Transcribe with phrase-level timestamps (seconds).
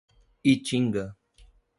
[0.53, 1.03] Itinga